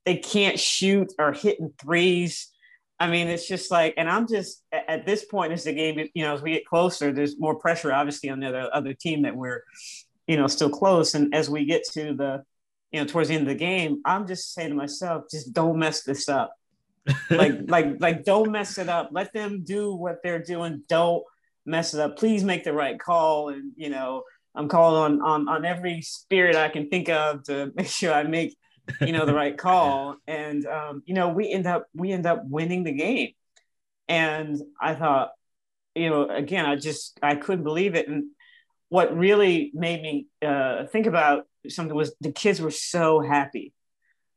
[0.05, 2.49] they can't shoot or hitting threes.
[2.99, 6.23] I mean, it's just like, and I'm just at this point as the game, you
[6.23, 9.35] know, as we get closer, there's more pressure, obviously, on the other, other team that
[9.35, 9.63] we're,
[10.27, 11.15] you know, still close.
[11.15, 12.43] And as we get to the,
[12.91, 15.79] you know, towards the end of the game, I'm just saying to myself, just don't
[15.79, 16.53] mess this up.
[17.29, 19.09] like, like, like, don't mess it up.
[19.11, 20.83] Let them do what they're doing.
[20.89, 21.23] Don't
[21.65, 22.17] mess it up.
[22.17, 23.49] Please make the right call.
[23.49, 24.23] And you know,
[24.55, 28.23] I'm calling on on on every spirit I can think of to make sure I
[28.23, 28.57] make
[29.01, 30.17] you know, the right call.
[30.27, 33.33] And um, you know, we end up we end up winning the game.
[34.07, 35.31] And I thought,
[35.95, 38.07] you know, again, I just I couldn't believe it.
[38.07, 38.31] And
[38.89, 43.73] what really made me uh, think about something was the kids were so happy.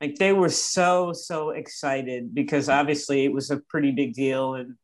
[0.01, 4.75] Like they were so so excited because obviously it was a pretty big deal, and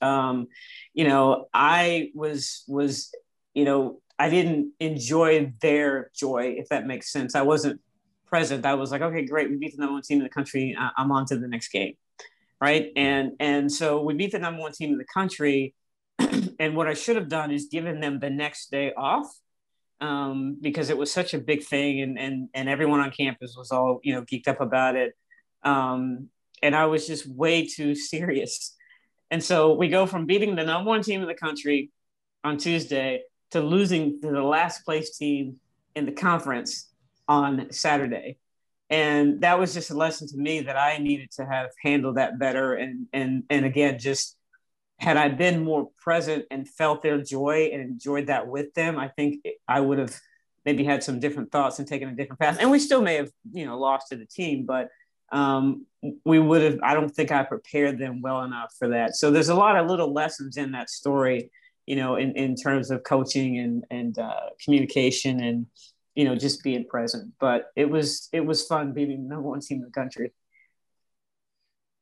[0.00, 0.46] um,
[0.94, 3.12] you know, I was was
[3.52, 7.34] you know I didn't enjoy their joy, if that makes sense.
[7.34, 7.80] I wasn't
[8.28, 10.76] present, I was like, okay, great, we beat the number one team in the country.
[10.96, 11.94] I'm on to the next game,
[12.60, 12.92] right?
[12.96, 15.74] And and so we beat the number one team in the country,
[16.18, 19.26] and what I should have done is given them the next day off
[20.00, 23.70] um, because it was such a big thing, and and and everyone on campus was
[23.70, 25.14] all you know geeked up about it,
[25.62, 26.28] um,
[26.62, 28.74] and I was just way too serious.
[29.30, 31.90] And so we go from beating the number one team in the country
[32.44, 35.60] on Tuesday to losing to the last place team
[35.94, 36.88] in the conference
[37.28, 38.38] on Saturday.
[38.90, 42.38] And that was just a lesson to me that I needed to have handled that
[42.38, 42.74] better.
[42.74, 44.36] And and and again, just
[44.98, 49.08] had I been more present and felt their joy and enjoyed that with them, I
[49.08, 50.18] think I would have
[50.64, 52.58] maybe had some different thoughts and taken a different path.
[52.60, 54.88] And we still may have, you know, lost to the team, but
[55.30, 55.86] um,
[56.24, 56.78] we would have.
[56.82, 59.16] I don't think I prepared them well enough for that.
[59.16, 61.50] So there's a lot of little lessons in that story,
[61.86, 65.66] you know, in, in terms of coaching and and uh, communication and
[66.18, 67.32] you know just being present.
[67.38, 70.32] But it was it was fun being the number one team in the country.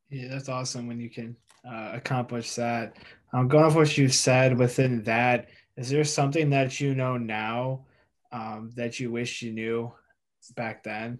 [0.08, 1.36] Yeah, that's awesome when you can
[1.68, 2.96] uh, accomplish that.
[3.34, 7.84] Um, going off what you said within that, is there something that you know now
[8.32, 9.92] um, that you wish you knew
[10.54, 11.18] back then?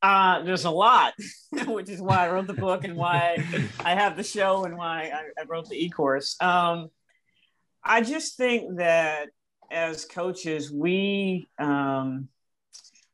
[0.00, 1.12] Uh, there's a lot,
[1.66, 3.44] which is why I wrote the book and why
[3.84, 6.36] I have the show and why I, I wrote the e-course.
[6.40, 6.88] Um,
[7.84, 9.28] I just think that
[9.70, 12.28] as coaches, we um,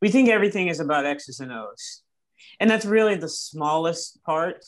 [0.00, 2.02] we think everything is about X's and O's,
[2.60, 4.64] and that's really the smallest part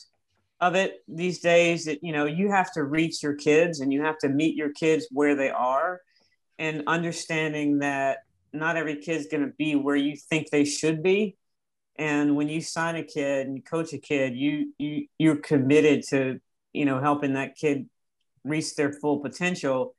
[0.61, 1.85] of it these days.
[1.85, 4.71] That you know you have to reach your kids and you have to meet your
[4.73, 6.01] kids where they are,
[6.59, 8.19] and understanding that
[8.53, 11.35] not every kid's going to be where you think they should be
[11.97, 16.03] and when you sign a kid and you coach a kid you you you're committed
[16.03, 16.39] to
[16.73, 17.89] you know helping that kid
[18.43, 19.93] reach their full potential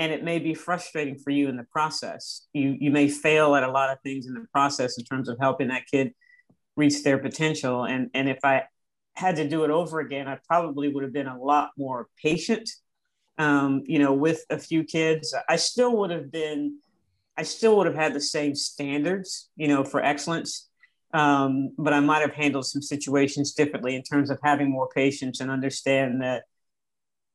[0.00, 2.46] and it may be frustrating for you in the process.
[2.54, 5.36] You you may fail at a lot of things in the process in terms of
[5.38, 6.14] helping that kid
[6.74, 7.84] reach their potential.
[7.84, 8.64] And and if i
[9.14, 12.70] had to do it over again i probably would have been a lot more patient
[13.36, 15.34] um, you know with a few kids.
[15.48, 16.78] I still would have been
[17.36, 20.68] i still would have had the same standards you know for excellence.
[21.12, 25.40] Um, but I might have handled some situations differently in terms of having more patience
[25.40, 26.44] and understand that,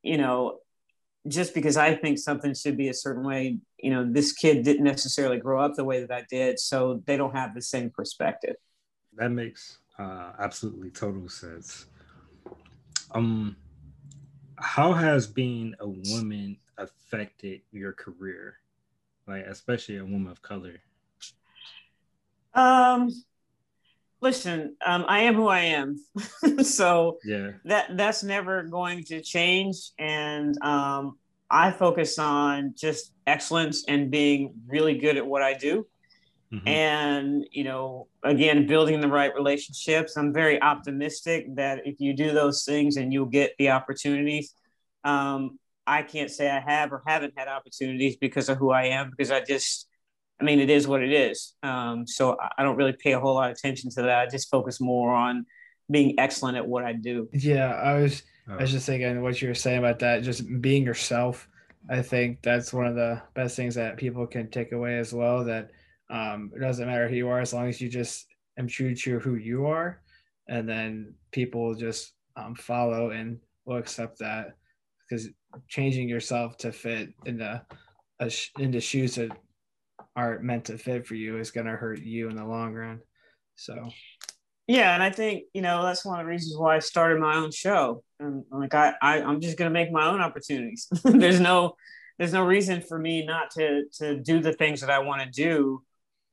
[0.02, 0.60] you know,
[1.28, 4.84] just because I think something should be a certain way, you know, this kid didn't
[4.84, 8.56] necessarily grow up the way that I did, so they don't have the same perspective.
[9.14, 11.86] That makes uh, absolutely total sense.
[13.12, 13.56] Um,
[14.56, 18.58] how has being a woman affected your career,
[19.26, 20.80] like especially a woman of color?
[22.54, 23.10] Um,
[24.20, 25.98] listen, um, I am who I am,
[26.62, 29.76] so yeah, that that's never going to change.
[29.98, 31.18] And um,
[31.50, 35.86] I focus on just excellence and being really good at what I do.
[36.52, 36.68] Mm-hmm.
[36.68, 40.16] And you know, again, building the right relationships.
[40.16, 44.54] I'm very optimistic that if you do those things and you'll get the opportunities.
[45.04, 49.10] Um, I can't say I have or haven't had opportunities because of who I am,
[49.10, 49.88] because I just
[50.40, 51.54] I mean, it is what it is.
[51.62, 54.18] Um, so I don't really pay a whole lot of attention to that.
[54.18, 55.46] I just focus more on
[55.90, 57.28] being excellent at what I do.
[57.32, 60.84] Yeah, I was I was just thinking what you were saying about that, just being
[60.84, 61.48] yourself.
[61.88, 65.44] I think that's one of the best things that people can take away as well.
[65.44, 65.70] That
[66.10, 68.26] um, it doesn't matter who you are as long as you just
[68.58, 70.00] am true to who you are,
[70.48, 74.56] and then people just um, follow and will accept that
[75.08, 75.28] because
[75.68, 77.62] changing yourself to fit into
[78.20, 79.30] a, into shoes that
[80.16, 83.00] aren't meant to fit for you is going to hurt you in the long run.
[83.54, 83.90] So,
[84.66, 87.36] yeah, and I think you know that's one of the reasons why I started my
[87.36, 88.02] own show.
[88.18, 90.88] And like I, I I'm just going to make my own opportunities.
[91.04, 91.76] there's no
[92.18, 95.30] there's no reason for me not to to do the things that I want to
[95.30, 95.82] do.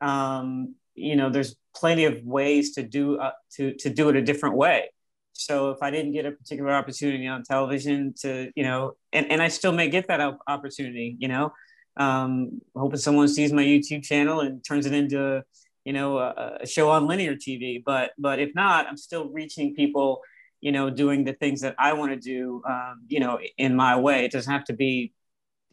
[0.01, 4.21] Um, you know, there's plenty of ways to do uh, to to do it a
[4.21, 4.89] different way.
[5.33, 9.41] So if I didn't get a particular opportunity on television to, you know, and, and
[9.41, 11.51] I still may get that opportunity, you know,
[11.97, 15.43] um, hoping someone sees my YouTube channel and turns it into,
[15.85, 17.83] you know, a, a, show on linear TV.
[17.83, 20.21] But but if not, I'm still reaching people,
[20.61, 23.99] you know, doing the things that I want to do, um, you know, in my
[23.99, 24.25] way.
[24.25, 25.13] It doesn't have to be,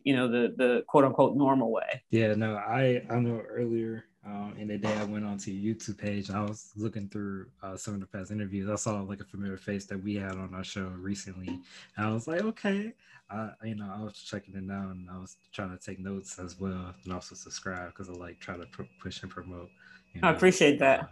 [0.02, 2.02] you know, the the quote unquote normal way.
[2.10, 5.98] Yeah, no, I I know earlier um, in the day I went onto your YouTube
[5.98, 8.68] page I was looking through uh, some of the past interviews.
[8.70, 12.12] I saw like a familiar face that we had on our show recently, and I
[12.12, 12.92] was like, okay,
[13.30, 16.38] I you know I was checking it out and I was trying to take notes
[16.38, 19.70] as well and also subscribe because I like try to pr- push and promote.
[20.14, 21.10] You know, I appreciate that.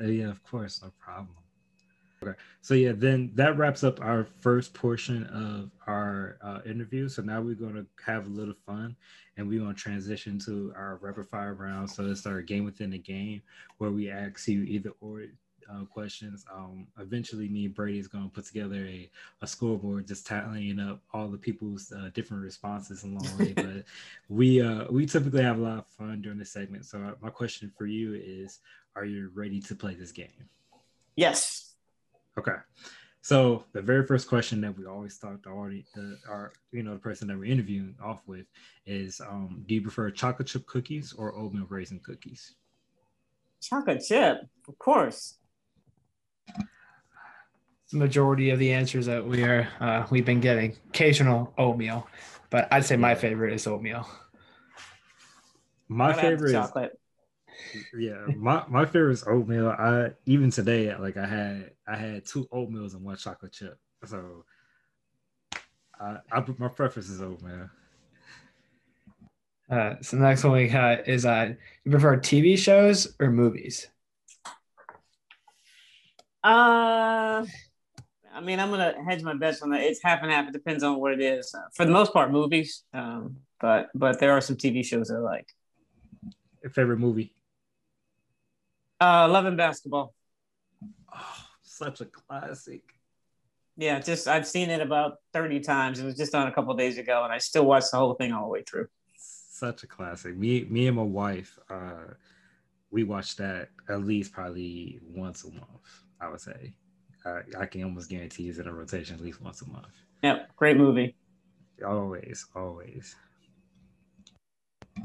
[0.00, 1.28] Uh, yeah, of course, no problem.
[2.22, 7.08] Okay, so yeah, then that wraps up our first portion of our uh, interview.
[7.08, 8.94] So now we're going to have a little fun,
[9.38, 11.90] and we're going to transition to our rapid fire round.
[11.90, 13.40] So it's our game within the game,
[13.78, 15.22] where we ask you either or
[15.70, 16.44] uh, questions.
[16.54, 20.78] Um, eventually, me and Brady is going to put together a, a scoreboard, just tallying
[20.78, 23.52] up all the people's uh, different responses along the way.
[23.54, 23.84] but
[24.28, 26.84] we uh, we typically have a lot of fun during this segment.
[26.84, 28.58] So uh, my question for you is:
[28.94, 30.48] Are you ready to play this game?
[31.16, 31.59] Yes.
[32.38, 32.56] Okay.
[33.22, 36.94] So the very first question that we always start the audience, the, our you know
[36.94, 38.46] the person that we're interviewing off with
[38.86, 42.54] is, um, do you prefer chocolate chip cookies or oatmeal raisin cookies?
[43.60, 45.36] Chocolate chip, of course.
[47.92, 52.06] The majority of the answers that we are uh, we've been getting, occasional oatmeal,
[52.48, 54.08] but I'd say my favorite is oatmeal.
[55.88, 56.99] My favorite chocolate.
[57.96, 59.68] Yeah, my, my favorite is oatmeal.
[59.68, 63.78] I even today, like I had I had two oatmeals and one chocolate chip.
[64.04, 64.44] So
[66.00, 67.70] I, I my preference is oatmeal.
[69.70, 71.52] Uh, so the next one we got is uh,
[71.84, 73.86] you prefer TV shows or movies?
[76.42, 77.44] Uh,
[78.34, 79.82] I mean, I'm gonna hedge my bets on that.
[79.82, 80.48] It's half and half.
[80.48, 81.54] It depends on what it is.
[81.54, 82.82] Uh, for the most part, movies.
[82.92, 85.46] Um, but but there are some TV shows that I like.
[86.62, 87.32] Your favorite movie?
[89.00, 90.14] Uh, Love and Basketball.
[91.14, 92.82] Oh, such a classic.
[93.76, 96.00] Yeah, just I've seen it about 30 times.
[96.00, 98.32] It was just on a couple days ago, and I still watched the whole thing
[98.32, 98.88] all the way through.
[99.16, 100.36] Such a classic.
[100.36, 102.14] Me, me and my wife, uh,
[102.90, 106.02] we watch that at least probably once a month.
[106.20, 106.74] I would say.
[107.24, 109.92] Uh, I can almost guarantee it's in a rotation at least once a month.
[110.22, 111.16] Yep, great movie.
[111.86, 113.14] Always, always.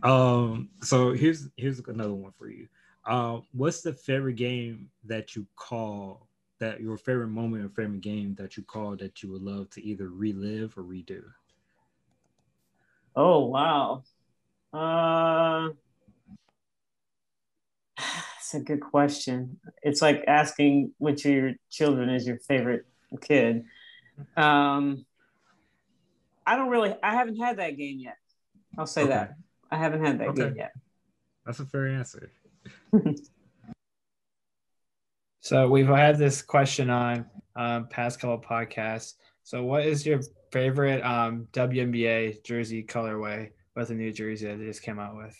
[0.03, 2.67] Um, so here's here's another one for you.
[3.05, 6.27] Um, what's the favorite game that you call
[6.59, 9.83] that your favorite moment or favorite game that you call that you would love to
[9.83, 11.21] either relive or redo?
[13.15, 14.03] Oh wow.
[14.73, 15.69] Uh
[17.97, 19.59] that's a good question.
[19.83, 22.85] It's like asking which of your children is your favorite
[23.21, 23.65] kid.
[24.35, 25.05] Um
[26.47, 28.17] I don't really I haven't had that game yet.
[28.77, 29.11] I'll say okay.
[29.11, 29.35] that.
[29.71, 30.43] I haven't had that okay.
[30.43, 30.71] game yet.
[31.45, 32.31] That's a fair answer.
[35.39, 37.25] so we've had this question on
[37.55, 39.13] um, past couple podcasts.
[39.43, 40.21] So what is your
[40.51, 45.35] favorite um, WNBA jersey colorway with the new jersey that they just came out with?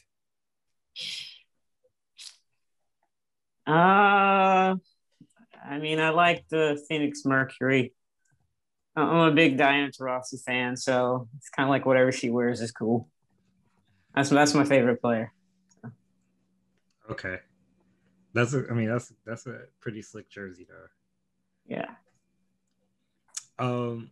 [3.67, 4.75] Uh,
[5.67, 7.93] I mean, I like the Phoenix Mercury.
[8.95, 12.71] I'm a big Diana Taurasi fan, so it's kind of like whatever she wears is
[12.71, 13.09] cool.
[14.15, 15.33] That's that's my favorite player.
[17.09, 17.37] Okay,
[18.33, 20.87] that's a, I mean that's that's a pretty slick jersey though.
[21.67, 21.91] Yeah.
[23.57, 24.11] Um,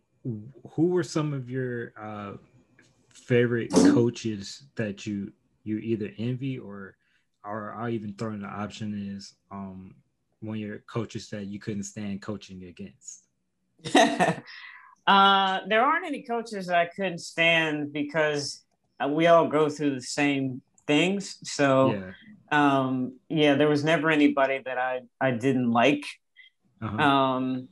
[0.70, 2.32] who were some of your uh,
[3.10, 5.32] favorite coaches that you
[5.64, 6.96] you either envy or
[7.44, 9.94] or I'll even throw in the option is um
[10.40, 13.24] one of your coaches that you couldn't stand coaching against?
[15.06, 18.62] uh, there aren't any coaches that I couldn't stand because
[19.08, 21.38] we all go through the same things.
[21.42, 22.10] So, yeah.
[22.52, 26.04] Um, yeah, there was never anybody that I, I didn't like.
[26.80, 26.96] Uh-huh.
[26.96, 27.68] Um,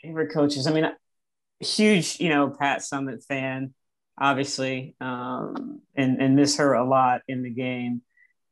[0.00, 0.66] favorite coaches.
[0.66, 0.88] I mean,
[1.60, 3.74] huge, you know, Pat Summitt fan,
[4.16, 8.02] obviously, um, and, and miss her a lot in the game.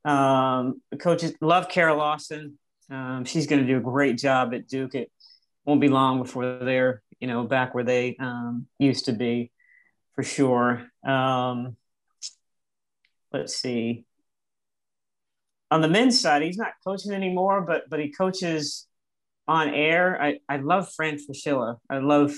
[0.04, 2.58] Um, coaches love Kara Lawson.
[2.90, 4.94] Um, she's going to do a great job at Duke.
[4.94, 5.10] It
[5.64, 9.50] won't be long before they're, you know, back where they um, used to be
[10.14, 10.86] for sure.
[11.06, 11.76] Um,
[13.36, 14.04] let's see.
[15.70, 18.86] On the men's side, he's not coaching anymore, but but he coaches
[19.48, 20.20] on air.
[20.20, 21.78] I, I love Fran Fraschilla.
[21.90, 22.32] I love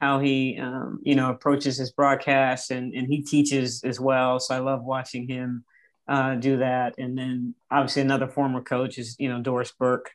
[0.00, 4.40] how he um, you know approaches his broadcast and, and he teaches as well.
[4.40, 5.64] So I love watching him
[6.08, 6.94] uh, do that.
[6.98, 10.10] And then obviously another former coach is you know Doris Burke,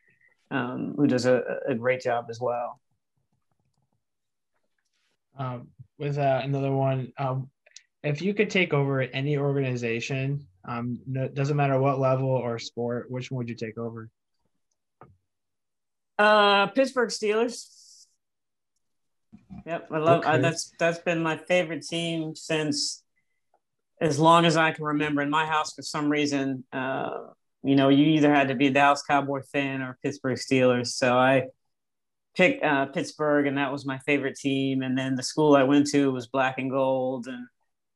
[0.52, 2.80] um, who does a, a great job as well.
[5.38, 7.50] Um, with uh, another one, um,
[8.04, 13.10] if you could take over any organization, um, no, doesn't matter what level or sport,
[13.10, 14.10] which one would you take over?
[16.18, 18.06] Uh, Pittsburgh Steelers.
[19.66, 20.40] Yep, I love okay.
[20.40, 23.04] that's that's been my favorite team since
[24.00, 25.22] as long as I can remember.
[25.22, 27.10] In my house, for some reason, uh,
[27.64, 30.88] you know, you either had to be a Dallas Cowboy fan or Pittsburgh Steelers.
[30.88, 31.48] So I
[32.36, 34.82] picked uh, Pittsburgh, and that was my favorite team.
[34.82, 37.48] And then the school I went to was black and gold, and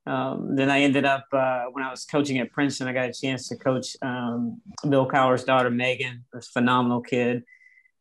[0.08, 2.88] um, then I ended up uh, when I was coaching at Princeton.
[2.88, 7.44] I got a chance to coach um, Bill Cowher's daughter Megan, a phenomenal kid.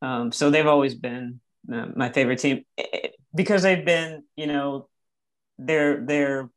[0.03, 1.41] Um, so they've always been
[1.73, 2.65] uh, my favorite team
[3.35, 4.89] because they've been, you know,
[5.59, 6.51] their their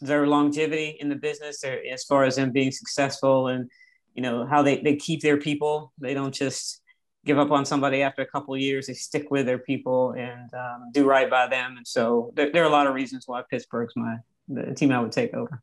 [0.00, 3.70] their longevity in the business, as far as them being successful, and
[4.14, 5.92] you know how they they keep their people.
[5.98, 6.80] They don't just
[7.24, 8.86] give up on somebody after a couple years.
[8.86, 11.78] They stick with their people and um, do right by them.
[11.78, 14.16] And so there, there, are a lot of reasons why Pittsburgh's my
[14.48, 15.62] the team I would take over.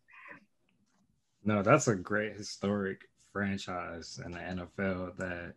[1.44, 5.54] No, that's a great historic franchise in the NFL that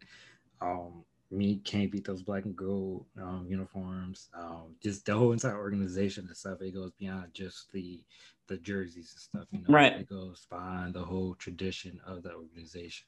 [0.61, 4.29] um, me can't beat those black and gold um, uniforms.
[4.35, 6.63] Um, just the whole entire organization and stuff.
[6.63, 8.03] It goes beyond just the
[8.47, 9.49] the jerseys and stuff.
[9.51, 9.93] You know, right?
[9.93, 13.07] It goes behind the whole tradition of the organization.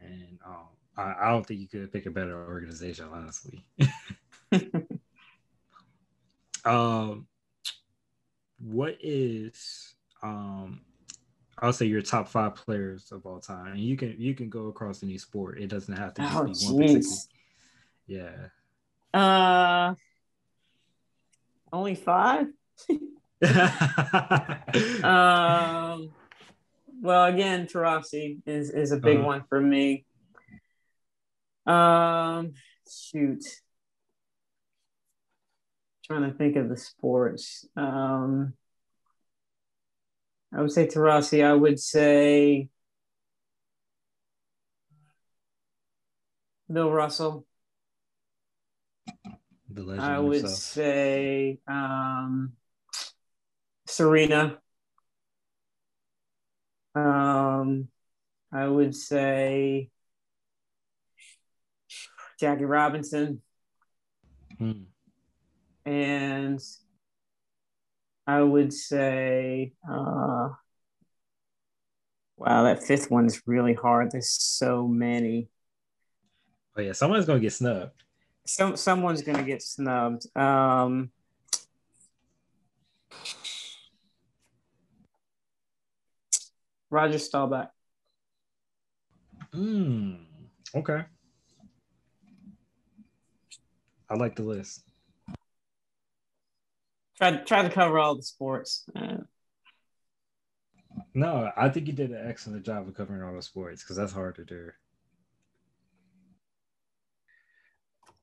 [0.00, 3.64] And um, I, I don't think you could pick a better organization, honestly.
[6.64, 7.26] um,
[8.64, 10.80] what is um
[11.58, 13.72] I'll say your top five players of all time.
[13.72, 15.60] And you can you can go across any sport.
[15.60, 17.00] It doesn't have to just Oh, be one particular.
[17.00, 17.28] jeez.
[18.06, 18.48] Yeah.
[19.14, 19.94] Uh,
[21.72, 22.46] only five.
[25.04, 26.10] Um,
[27.02, 29.26] well, again, Taurasi is is a big Uh-huh.
[29.26, 30.04] one for me.
[31.66, 32.52] Um,
[32.90, 33.44] shoot,
[36.04, 37.66] trying to think of the sports.
[37.76, 38.54] Um,
[40.54, 41.44] I would say Taurasi.
[41.44, 42.68] I would say
[46.70, 47.46] Bill Russell.
[49.70, 50.58] the legend I would himself.
[50.58, 52.52] say um,
[53.86, 54.58] Serena.
[56.94, 57.88] Um,
[58.52, 59.88] I would say
[62.38, 63.40] Jackie Robinson,
[64.58, 64.82] Hmm.
[65.84, 66.60] And
[68.26, 70.48] I would say, uh,
[72.36, 74.10] wow, that fifth one is really hard.
[74.10, 75.48] There's so many.
[76.76, 78.04] Oh yeah, someone's gonna get snubbed.
[78.46, 80.26] Some someone's gonna get snubbed.
[80.36, 81.10] Um,
[86.90, 87.70] Roger Staubach.
[89.52, 90.14] Hmm.
[90.74, 91.04] Okay.
[94.08, 94.91] I like the list.
[97.22, 98.84] Try try to cover all the sports.
[98.96, 99.18] Uh,
[101.14, 104.12] No, I think you did an excellent job of covering all the sports because that's
[104.12, 104.70] hard to do.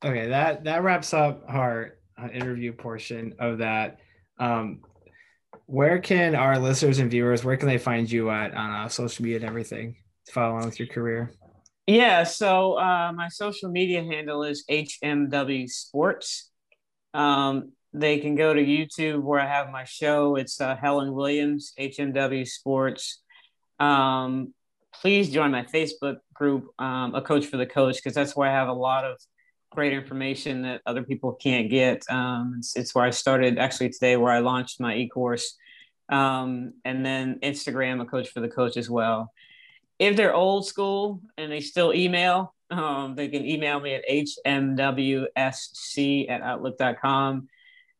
[0.03, 3.99] Okay, that that wraps up our uh, interview portion of that.
[4.37, 4.81] Um,
[5.65, 9.23] where can our listeners and viewers where can they find you at on uh, social
[9.23, 9.95] media and everything
[10.25, 11.31] to follow along with your career?
[11.87, 16.49] yeah, so uh, my social media handle is HMW Sports.
[17.13, 20.35] Um, they can go to YouTube where I have my show.
[20.35, 23.21] It's uh, Helen Williams, HMW Sports.
[23.79, 24.53] Um,
[25.01, 28.53] please join my Facebook group, um, A Coach for the Coach, because that's where I
[28.53, 29.17] have a lot of
[29.71, 32.03] great information that other people can't get.
[32.09, 35.55] Um, it's, it's where I started actually today, where I launched my e-course.
[36.09, 39.31] Um, and then Instagram, A Coach for the Coach as well.
[39.99, 45.29] If they're old school and they still email, um, they can email me at hmwsc
[46.29, 47.47] at outlook.com.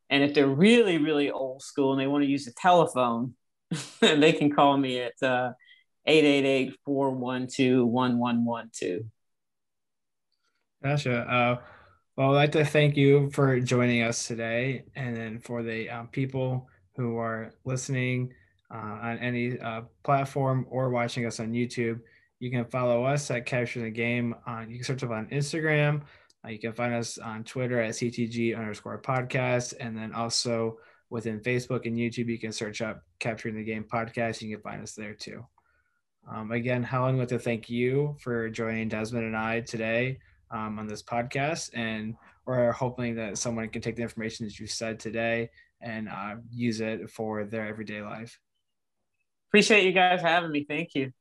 [0.10, 3.36] And if they're really, really old school and they want to use the telephone,
[4.00, 5.52] they can call me at uh,
[6.08, 9.06] 888-412-1112.
[10.82, 11.20] Gotcha.
[11.20, 11.58] Uh,
[12.16, 16.08] well, I'd like to thank you for joining us today, and then for the um,
[16.08, 18.34] people who are listening
[18.74, 22.00] uh, on any uh, platform or watching us on YouTube,
[22.40, 24.36] you can follow us at Capture the Game.
[24.48, 26.02] On you can search up on Instagram.
[26.46, 30.78] Uh, you can find us on Twitter at CTG underscore podcast, and then also
[31.10, 34.42] within Facebook and YouTube, you can search up Capturing the Game podcast.
[34.42, 35.46] You can find us there too.
[36.32, 40.20] Um, again, Helen, want to thank you for joining Desmond and I today
[40.52, 42.16] um, on this podcast, and
[42.46, 45.50] we're hoping that someone can take the information that you said today
[45.82, 48.40] and uh, use it for their everyday life.
[49.50, 50.66] Appreciate you guys having me.
[50.68, 51.12] Thank you.